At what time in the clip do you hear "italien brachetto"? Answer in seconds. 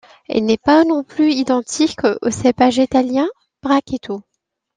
2.79-4.23